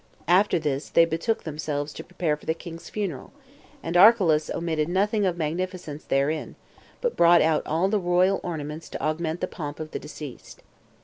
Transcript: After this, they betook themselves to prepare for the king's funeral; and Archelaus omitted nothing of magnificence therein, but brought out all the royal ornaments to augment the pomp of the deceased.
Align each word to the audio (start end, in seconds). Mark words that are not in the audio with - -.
After 0.27 0.57
this, 0.57 0.89
they 0.89 1.05
betook 1.05 1.43
themselves 1.43 1.93
to 1.93 2.03
prepare 2.03 2.35
for 2.35 2.47
the 2.47 2.55
king's 2.55 2.89
funeral; 2.89 3.31
and 3.83 3.95
Archelaus 3.95 4.49
omitted 4.49 4.89
nothing 4.89 5.27
of 5.27 5.37
magnificence 5.37 6.03
therein, 6.05 6.55
but 7.01 7.15
brought 7.15 7.43
out 7.43 7.61
all 7.67 7.87
the 7.87 7.99
royal 7.99 8.39
ornaments 8.41 8.89
to 8.89 8.99
augment 9.03 9.41
the 9.41 9.47
pomp 9.47 9.79
of 9.79 9.91
the 9.91 9.99
deceased. 9.99 10.63